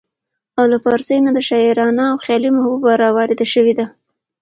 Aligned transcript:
او 0.57 0.65
له 0.71 0.77
پارسۍ 0.85 1.17
نه 1.25 1.31
دا 1.35 1.41
شاعرانه 1.49 2.03
او 2.11 2.17
خيالي 2.25 2.49
محبوبه 2.57 2.91
راوارده 3.01 3.45
شوې 3.53 3.73
ده 3.79 3.85